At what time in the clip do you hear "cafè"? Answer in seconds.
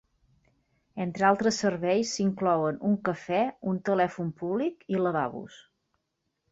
3.11-3.43